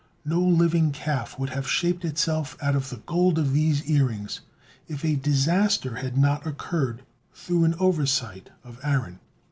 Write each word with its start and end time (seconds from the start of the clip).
No 0.25 0.41
living 0.41 0.91
calf 0.93 1.37
would 1.37 1.51
have 1.51 1.67
shaped 1.69 2.03
itself 2.03 2.57
out 2.59 2.75
of 2.75 2.89
the 2.89 2.97
gold 3.05 3.37
of 3.37 3.53
these 3.53 3.85
earrings, 3.87 4.41
if 4.87 5.05
a 5.05 5.15
disaster 5.15 5.97
had 5.97 6.17
not 6.17 6.47
occurred 6.47 7.03
through 7.35 7.65
an 7.65 7.75
oversight 7.77 8.49
of 8.63 8.79
Aaron. 8.81 9.19